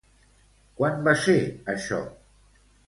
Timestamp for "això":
1.77-2.05